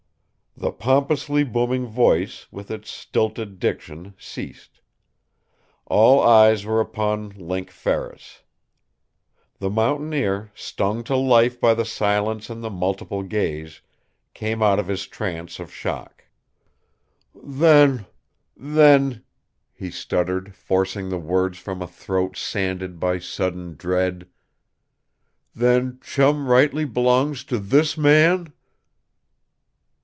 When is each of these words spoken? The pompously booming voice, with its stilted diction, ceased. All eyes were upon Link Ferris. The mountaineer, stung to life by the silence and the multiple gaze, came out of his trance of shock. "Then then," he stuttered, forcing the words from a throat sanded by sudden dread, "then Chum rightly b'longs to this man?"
The 0.57 0.71
pompously 0.73 1.43
booming 1.43 1.87
voice, 1.87 2.45
with 2.51 2.69
its 2.69 2.91
stilted 2.91 3.57
diction, 3.57 4.13
ceased. 4.19 4.79
All 5.87 6.21
eyes 6.21 6.65
were 6.65 6.79
upon 6.79 7.29
Link 7.29 7.71
Ferris. 7.71 8.43
The 9.57 9.71
mountaineer, 9.71 10.51
stung 10.53 11.03
to 11.05 11.15
life 11.15 11.59
by 11.59 11.73
the 11.73 11.85
silence 11.85 12.47
and 12.49 12.63
the 12.63 12.69
multiple 12.69 13.23
gaze, 13.23 13.81
came 14.35 14.61
out 14.61 14.77
of 14.77 14.87
his 14.87 15.07
trance 15.07 15.57
of 15.59 15.73
shock. 15.73 16.25
"Then 17.33 18.05
then," 18.55 19.23
he 19.73 19.89
stuttered, 19.89 20.53
forcing 20.53 21.09
the 21.09 21.17
words 21.17 21.57
from 21.57 21.81
a 21.81 21.87
throat 21.87 22.37
sanded 22.37 22.99
by 22.99 23.17
sudden 23.17 23.77
dread, 23.77 24.27
"then 25.55 25.97
Chum 26.03 26.45
rightly 26.47 26.85
b'longs 26.85 27.43
to 27.45 27.57
this 27.57 27.97
man?" 27.97 28.53